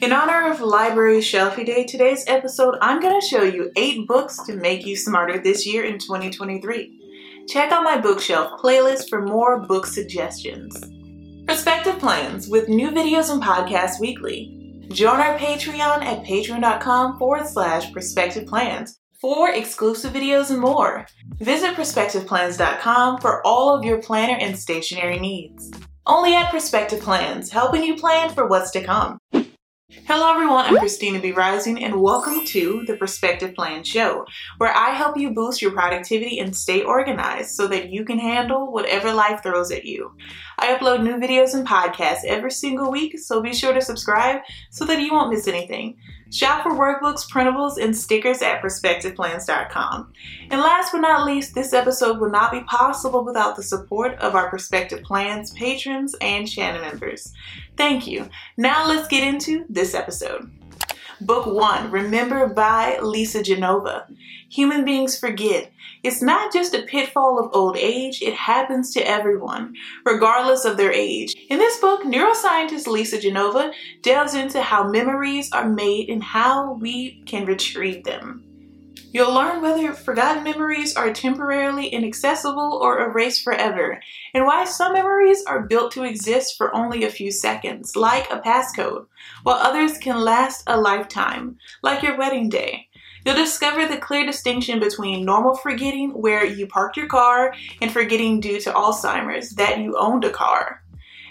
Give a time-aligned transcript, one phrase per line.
[0.00, 4.38] In honor of Library Shelfie Day, today's episode, I'm going to show you 8 books
[4.44, 7.44] to make you smarter this year in 2023.
[7.46, 10.74] Check out my bookshelf playlist for more book suggestions.
[11.46, 14.86] Perspective Plans with new videos and podcasts weekly.
[14.90, 21.06] Join our Patreon at patreon.com forward slash perspective plans for exclusive videos and more.
[21.40, 25.70] Visit perspectiveplans.com for all of your planner and stationery needs.
[26.06, 29.18] Only at Perspective Plans, helping you plan for what's to come.
[29.92, 31.32] Hello everyone, I'm Christina B.
[31.32, 34.24] Rising and welcome to the Perspective Plan Show,
[34.58, 38.72] where I help you boost your productivity and stay organized so that you can handle
[38.72, 40.12] whatever life throws at you.
[40.58, 44.84] I upload new videos and podcasts every single week, so be sure to subscribe so
[44.84, 45.96] that you won't miss anything.
[46.30, 50.12] Shop for workbooks, printables, and stickers at perspectiveplans.com.
[50.50, 54.34] And last but not least, this episode would not be possible without the support of
[54.34, 57.32] our Perspective Plans patrons and channel members.
[57.76, 58.28] Thank you.
[58.56, 60.50] Now let's get into this episode.
[61.20, 64.06] Book 1 Remember by Lisa Genova.
[64.48, 65.70] Human beings forget.
[66.02, 69.74] It's not just a pitfall of old age, it happens to everyone,
[70.06, 71.34] regardless of their age.
[71.50, 77.22] In this book, neuroscientist Lisa Genova delves into how memories are made and how we
[77.26, 78.49] can retrieve them.
[79.12, 84.00] You'll learn whether forgotten memories are temporarily inaccessible or erased forever,
[84.34, 88.38] and why some memories are built to exist for only a few seconds, like a
[88.38, 89.06] passcode,
[89.42, 92.88] while others can last a lifetime, like your wedding day.
[93.26, 98.38] You'll discover the clear distinction between normal forgetting, where you parked your car, and forgetting
[98.38, 100.84] due to Alzheimer's, that you owned a car.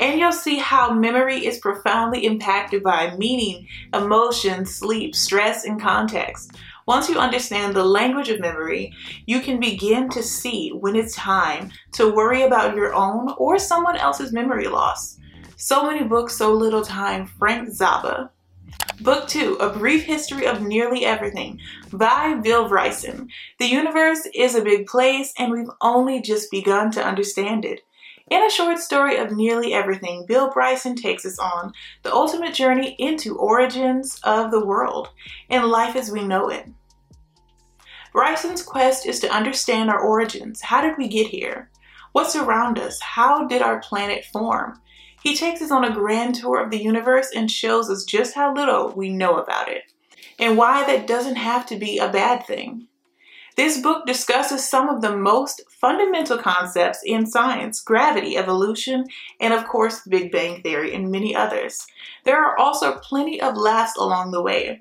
[0.00, 6.52] And you'll see how memory is profoundly impacted by meaning, emotion, sleep, stress, and context.
[6.90, 8.92] Once you understand the language of memory,
[9.24, 13.96] you can begin to see when it's time to worry about your own or someone
[13.96, 15.16] else's memory loss.
[15.54, 17.26] So many books, so little time.
[17.26, 18.30] Frank Zappa.
[19.02, 21.60] Book 2 A Brief History of Nearly Everything
[21.92, 23.28] by Bill Bryson.
[23.60, 27.82] The universe is a big place, and we've only just begun to understand it.
[28.32, 31.72] In a short story of nearly everything, Bill Bryson takes us on
[32.02, 35.10] the ultimate journey into origins of the world
[35.48, 36.66] and life as we know it.
[38.12, 40.62] Bryson's quest is to understand our origins.
[40.62, 41.70] How did we get here?
[42.12, 43.00] What's around us?
[43.00, 44.80] How did our planet form?
[45.22, 48.54] He takes us on a grand tour of the universe and shows us just how
[48.54, 49.82] little we know about it,
[50.38, 52.88] and why that doesn't have to be a bad thing.
[53.56, 59.04] This book discusses some of the most fundamental concepts in science gravity, evolution,
[59.38, 61.86] and of course, the Big Bang Theory, and many others.
[62.24, 64.80] There are also plenty of laughs along the way.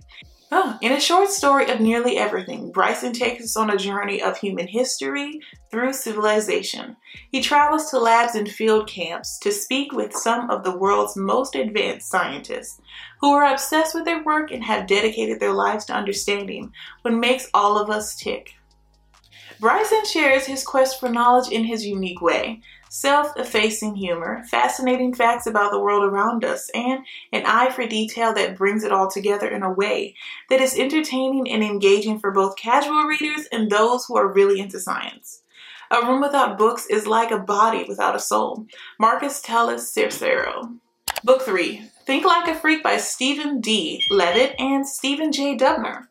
[0.52, 4.36] Oh, in a short story of nearly everything, Bryson takes us on a journey of
[4.36, 5.40] human history
[5.70, 6.98] through civilization.
[7.32, 11.54] He travels to labs and field camps to speak with some of the world's most
[11.54, 12.82] advanced scientists
[13.22, 16.74] who are obsessed with their work and have dedicated their lives to understanding
[17.04, 18.56] what makes all of us tick.
[19.60, 25.48] Bryson shares his quest for knowledge in his unique way, self effacing humor, fascinating facts
[25.48, 29.48] about the world around us, and an eye for detail that brings it all together
[29.48, 30.16] in a way
[30.50, 34.80] that is entertaining and engaging for both casual readers and those who are really into
[34.80, 35.44] science.
[35.92, 38.68] A room without books is like a body without a soul.
[39.00, 40.70] Marcus Tullius Cicero.
[41.24, 44.02] Book 3 Think Like a Freak by Steven D.
[44.10, 45.58] Levitt and Stephen J.
[45.58, 46.04] Dubner.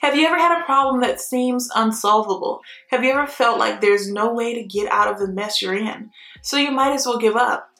[0.00, 2.60] Have you ever had a problem that seems unsolvable?
[2.90, 5.74] Have you ever felt like there's no way to get out of the mess you're
[5.74, 6.10] in?
[6.42, 7.70] So you might as well give up.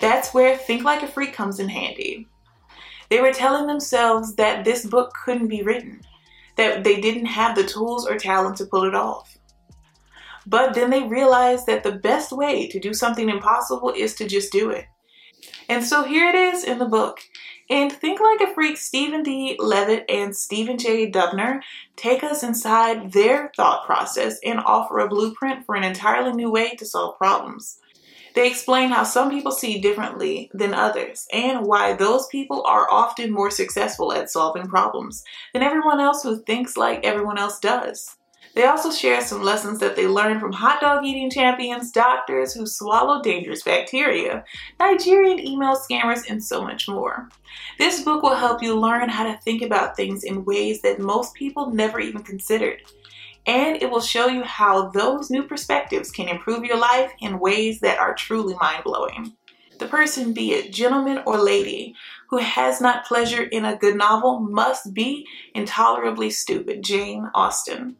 [0.00, 2.26] That's where Think Like a Freak comes in handy.
[3.10, 6.02] They were telling themselves that this book couldn't be written,
[6.56, 9.38] that they didn't have the tools or talent to pull it off.
[10.46, 14.50] But then they realized that the best way to do something impossible is to just
[14.50, 14.86] do it.
[15.68, 17.20] And so here it is in the book.
[17.70, 19.56] And Think Like a Freak, Steven D.
[19.58, 21.10] Levitt and Stephen J.
[21.10, 21.60] Dubner
[21.96, 26.74] take us inside their thought process and offer a blueprint for an entirely new way
[26.76, 27.78] to solve problems.
[28.34, 33.32] They explain how some people see differently than others and why those people are often
[33.32, 38.17] more successful at solving problems than everyone else who thinks like everyone else does.
[38.58, 42.66] They also share some lessons that they learned from hot dog eating champions, doctors who
[42.66, 44.44] swallow dangerous bacteria,
[44.80, 47.28] Nigerian email scammers, and so much more.
[47.78, 51.34] This book will help you learn how to think about things in ways that most
[51.34, 52.82] people never even considered.
[53.46, 57.78] And it will show you how those new perspectives can improve your life in ways
[57.78, 59.36] that are truly mind blowing.
[59.78, 61.94] The person, be it gentleman or lady,
[62.30, 65.24] who has not pleasure in a good novel must be
[65.54, 66.82] intolerably stupid.
[66.82, 67.94] Jane Austen.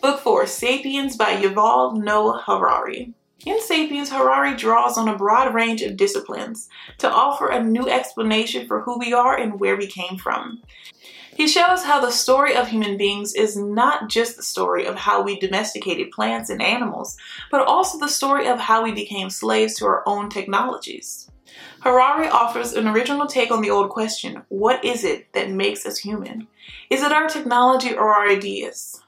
[0.00, 3.12] Book 4 Sapiens by Yuval Noah Harari.
[3.44, 6.68] In Sapiens, Harari draws on a broad range of disciplines
[6.98, 10.62] to offer a new explanation for who we are and where we came from.
[11.34, 15.20] He shows how the story of human beings is not just the story of how
[15.20, 17.16] we domesticated plants and animals,
[17.50, 21.28] but also the story of how we became slaves to our own technologies.
[21.80, 25.98] Harari offers an original take on the old question what is it that makes us
[25.98, 26.46] human?
[26.88, 29.02] Is it our technology or our ideas?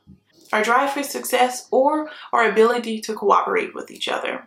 [0.52, 4.47] Our drive for success or our ability to cooperate with each other?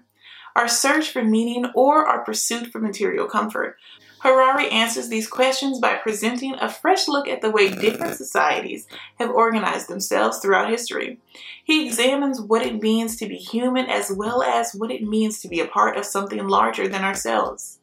[0.56, 3.78] Our search for meaning or our pursuit for material comfort?
[4.20, 8.88] Harari answers these questions by presenting a fresh look at the way different societies
[9.20, 11.20] have organized themselves throughout history.
[11.64, 15.50] He examines what it means to be human as well as what it means to
[15.50, 17.80] be a part of something larger than ourselves.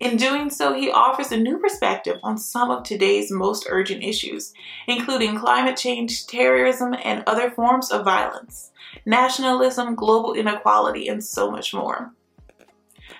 [0.00, 4.52] In doing so, he offers a new perspective on some of today's most urgent issues,
[4.86, 8.70] including climate change, terrorism, and other forms of violence,
[9.04, 12.12] nationalism, global inequality, and so much more.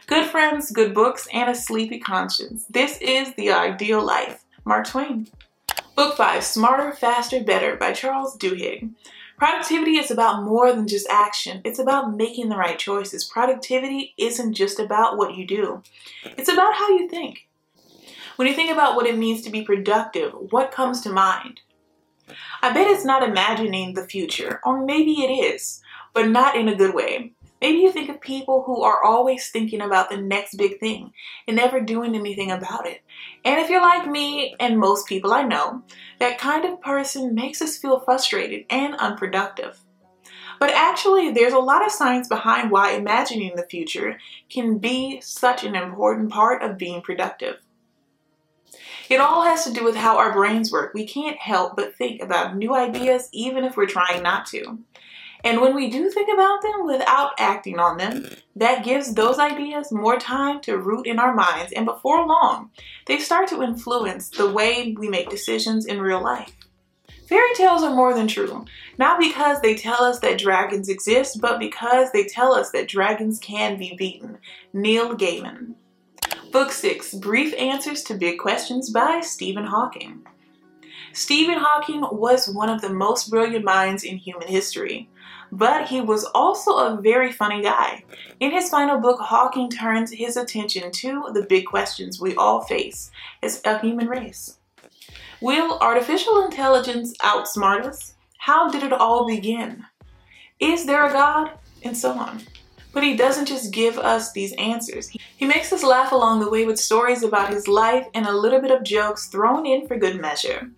[0.06, 2.64] Good friends, good books, and a sleepy conscience.
[2.70, 4.44] This is the ideal life.
[4.64, 5.26] Mark Twain.
[5.96, 8.90] Book 5 Smarter, Faster, Better by Charles Duhigg.
[9.38, 11.60] Productivity is about more than just action.
[11.64, 13.24] It's about making the right choices.
[13.24, 15.82] Productivity isn't just about what you do,
[16.24, 17.48] it's about how you think.
[18.34, 21.60] When you think about what it means to be productive, what comes to mind?
[22.62, 25.80] I bet it's not imagining the future, or maybe it is,
[26.12, 27.32] but not in a good way.
[27.60, 31.12] Maybe you think of people who are always thinking about the next big thing
[31.46, 33.02] and never doing anything about it.
[33.44, 35.82] And if you're like me and most people I know,
[36.20, 39.80] that kind of person makes us feel frustrated and unproductive.
[40.60, 44.18] But actually, there's a lot of science behind why imagining the future
[44.48, 47.58] can be such an important part of being productive.
[49.08, 50.92] It all has to do with how our brains work.
[50.92, 54.78] We can't help but think about new ideas even if we're trying not to.
[55.44, 58.26] And when we do think about them without acting on them,
[58.56, 62.70] that gives those ideas more time to root in our minds, and before long,
[63.06, 66.52] they start to influence the way we make decisions in real life.
[67.28, 68.64] Fairy tales are more than true,
[68.96, 73.38] not because they tell us that dragons exist, but because they tell us that dragons
[73.38, 74.38] can be beaten.
[74.72, 75.74] Neil Gaiman.
[76.52, 80.26] Book 6 Brief Answers to Big Questions by Stephen Hawking.
[81.12, 85.10] Stephen Hawking was one of the most brilliant minds in human history
[85.52, 88.04] but he was also a very funny guy.
[88.40, 93.10] In his final book, Hawking turns his attention to the big questions we all face
[93.42, 94.58] as a human race.
[95.40, 98.14] Will artificial intelligence outsmart us?
[98.38, 99.84] How did it all begin?
[100.58, 101.52] Is there a God?
[101.84, 102.42] And so on.
[102.92, 105.08] But he doesn't just give us these answers.
[105.36, 108.60] He makes us laugh along the way with stories about his life and a little
[108.60, 110.70] bit of jokes thrown in for good measure.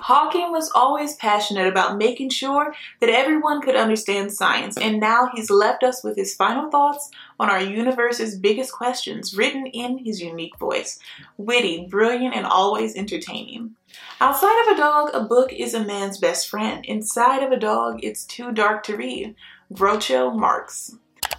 [0.00, 5.50] Hawking was always passionate about making sure that everyone could understand science, and now he's
[5.50, 7.10] left us with his final thoughts
[7.40, 10.98] on our universe's biggest questions, written in his unique voice.
[11.36, 13.74] Witty, brilliant, and always entertaining.
[14.20, 16.84] Outside of a dog, a book is a man's best friend.
[16.84, 19.34] Inside of a dog, it's too dark to read.
[19.72, 20.96] Groucho Marx.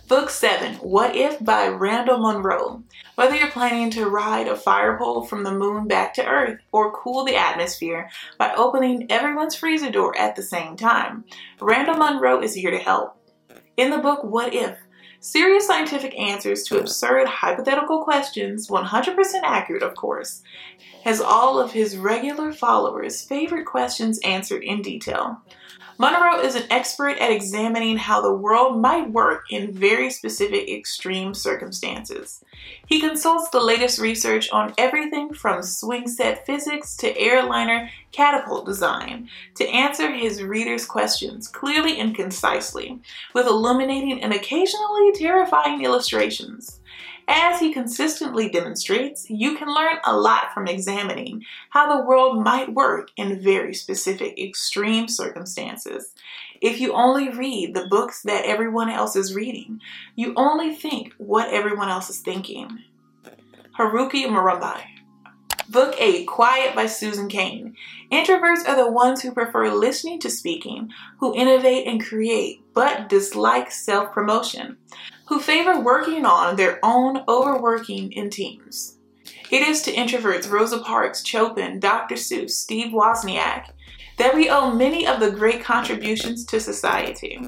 [0.07, 2.81] Book 7 What If by Randall Munroe.
[3.15, 6.93] Whether you're planning to ride a fire pole from the moon back to Earth or
[6.93, 11.25] cool the atmosphere by opening everyone's freezer door at the same time,
[11.59, 13.17] Randall Munroe is here to help.
[13.75, 14.77] In the book What If,
[15.19, 20.41] serious scientific answers to absurd hypothetical questions, 100% accurate, of course,
[21.03, 25.41] has all of his regular followers' favorite questions answered in detail.
[25.99, 31.33] Munroe is an expert at examining how the world might work in very specific extreme
[31.33, 32.43] circumstances.
[32.85, 39.27] He consults the latest research on everything from swing set physics to airliner catapult design
[39.55, 42.99] to answer his readers' questions clearly and concisely,
[43.33, 46.79] with illuminating and occasionally terrifying illustrations.
[47.27, 52.73] As he consistently demonstrates, you can learn a lot from examining how the world might
[52.73, 56.13] work in very specific extreme circumstances.
[56.61, 59.81] If you only read the books that everyone else is reading,
[60.15, 62.83] you only think what everyone else is thinking.
[63.77, 64.96] Haruki Murakami
[65.69, 67.75] Book 8 Quiet by Susan Cain.
[68.11, 73.71] Introverts are the ones who prefer listening to speaking, who innovate and create, but dislike
[73.71, 74.77] self promotion
[75.27, 78.97] who favor working on their own overworking in teams.
[79.51, 82.15] It is to introverts Rosa Parks, Chopin, Dr.
[82.15, 83.71] Seuss, Steve Wozniak,
[84.17, 87.39] that we owe many of the great contributions to society.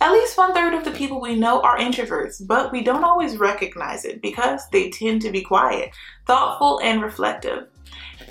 [0.00, 3.38] At least one third of the people we know are introverts, but we don't always
[3.38, 5.90] recognize it because they tend to be quiet,
[6.26, 7.68] thoughtful, and reflective.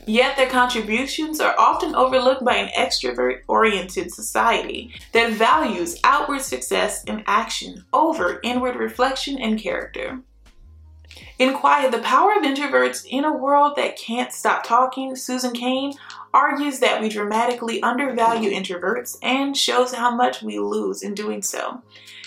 [0.05, 7.03] Yet their contributions are often overlooked by an extrovert oriented society that values outward success
[7.05, 10.21] and action over inward reflection and character.
[11.39, 15.93] In Quiet, The Power of Introverts in a World That Can't Stop Talking, Susan Cain
[16.33, 21.81] argues that we dramatically undervalue introverts and shows how much we lose in doing so.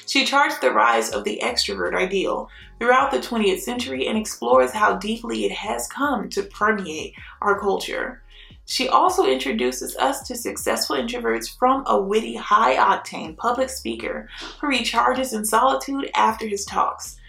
[0.07, 4.97] She charts the rise of the extrovert ideal throughout the 20th century and explores how
[4.97, 8.23] deeply it has come to permeate our culture.
[8.65, 14.29] She also introduces us to successful introverts from a witty, high octane public speaker
[14.61, 17.20] who recharges in solitude after his talks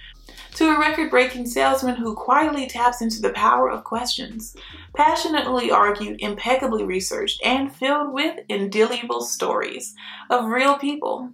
[0.55, 4.55] to a record breaking salesman who quietly taps into the power of questions,
[4.95, 9.93] passionately argued, impeccably researched, and filled with indelible stories
[10.29, 11.31] of real people.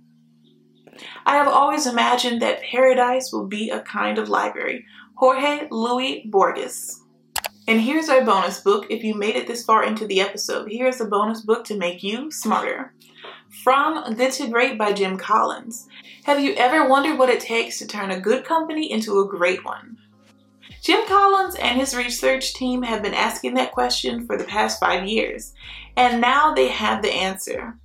[1.25, 4.85] I have always imagined that paradise will be a kind of library.
[5.15, 7.03] Jorge Luis Borges.
[7.67, 8.85] And here's our bonus book.
[8.89, 12.01] If you made it this far into the episode, here's a bonus book to make
[12.01, 12.93] you smarter.
[13.49, 15.87] From Good to Great by Jim Collins.
[16.25, 19.63] Have you ever wondered what it takes to turn a good company into a great
[19.63, 19.97] one?
[20.83, 25.07] Jim Collins and his research team have been asking that question for the past five
[25.07, 25.53] years,
[25.95, 27.77] and now they have the answer.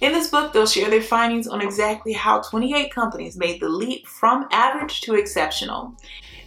[0.00, 4.06] In this book, they'll share their findings on exactly how 28 companies made the leap
[4.06, 5.96] from average to exceptional.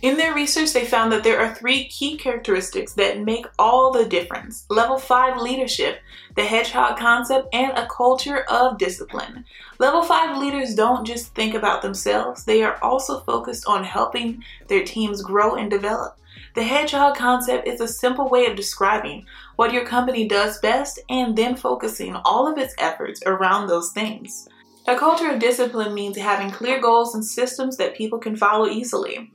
[0.04, 4.06] In their research, they found that there are three key characteristics that make all the
[4.06, 6.02] difference level 5 leadership,
[6.36, 9.44] the hedgehog concept, and a culture of discipline.
[9.80, 14.84] Level 5 leaders don't just think about themselves, they are also focused on helping their
[14.84, 16.16] teams grow and develop.
[16.54, 19.26] The hedgehog concept is a simple way of describing
[19.56, 24.48] what your company does best and then focusing all of its efforts around those things.
[24.88, 29.32] A culture of discipline means having clear goals and systems that people can follow easily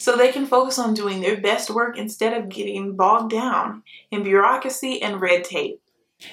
[0.00, 4.22] so they can focus on doing their best work instead of getting bogged down in
[4.22, 5.78] bureaucracy and red tape.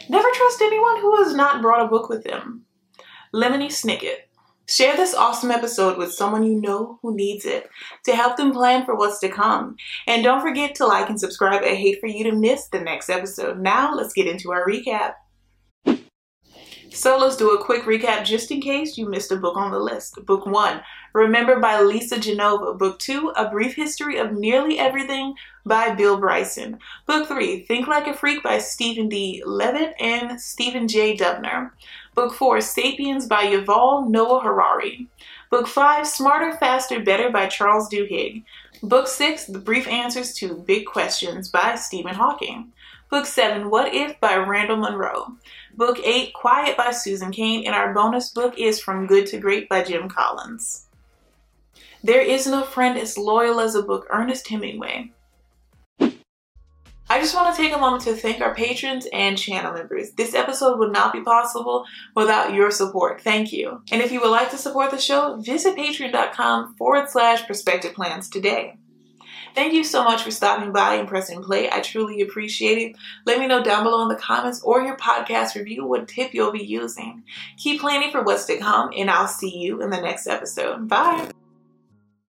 [0.08, 2.64] Never trust anyone who has not brought a book with them.
[3.34, 4.20] Lemony Snicket.
[4.70, 7.70] Share this awesome episode with someone you know who needs it
[8.06, 9.76] to help them plan for what's to come.
[10.08, 11.64] And don't forget to like and subscribe.
[11.64, 13.60] I hate for you to miss the next episode.
[13.60, 15.14] Now, let's get into our recap.
[16.98, 19.78] So let's do a quick recap just in case you missed a book on the
[19.78, 20.26] list.
[20.26, 20.82] Book one,
[21.14, 22.74] Remember by Lisa Genova.
[22.74, 26.80] Book two, A Brief History of Nearly Everything by Bill Bryson.
[27.06, 29.44] Book three, Think Like a Freak by Steven D.
[29.46, 31.16] Levitt and Stephen J.
[31.16, 31.70] Dubner.
[32.16, 35.08] Book four, Sapiens by Yuval Noah Harari.
[35.52, 38.44] Book five, Smarter, Faster, Better by Charles Duhigg.
[38.82, 42.74] Book six, The Brief Answers to Big Questions by Stephen Hawking.
[43.10, 45.38] Book 7, What If by Randall Munroe.
[45.78, 47.66] Book 8, Quiet by Susan Cain.
[47.66, 50.88] And our bonus book is From Good to Great by Jim Collins.
[52.04, 55.12] There is no friend as loyal as a book, Ernest Hemingway.
[57.10, 60.12] I just want to take a moment to thank our patrons and channel members.
[60.12, 63.22] This episode would not be possible without your support.
[63.22, 63.82] Thank you.
[63.92, 68.30] And if you would like to support the show, visit patreon.com forward slash perspective plans
[68.30, 68.78] today.
[69.58, 71.68] Thank you so much for stopping by and pressing play.
[71.68, 72.96] I truly appreciate it.
[73.26, 76.52] Let me know down below in the comments or your podcast review what tip you'll
[76.52, 77.24] be using.
[77.58, 80.88] Keep planning for what's to come, and I'll see you in the next episode.
[80.88, 81.32] Bye.